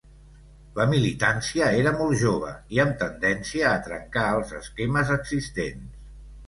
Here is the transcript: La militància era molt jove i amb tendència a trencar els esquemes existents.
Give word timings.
La 0.79 0.87
militància 0.93 1.67
era 1.81 1.93
molt 1.99 2.19
jove 2.23 2.55
i 2.77 2.81
amb 2.87 2.99
tendència 3.05 3.69
a 3.75 3.83
trencar 3.91 4.27
els 4.41 4.59
esquemes 4.65 5.15
existents. 5.23 5.91